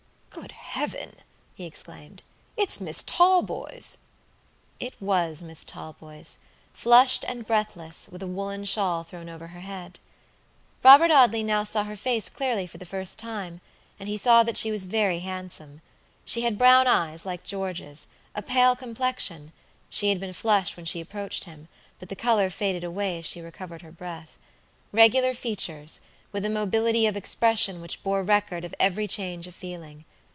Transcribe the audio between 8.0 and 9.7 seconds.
with a woolen shawl thrown over her